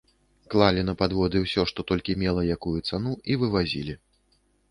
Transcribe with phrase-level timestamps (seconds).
[0.53, 3.95] Клалі на падводы ўсё, што толькі мела якую цану, і вывазілі.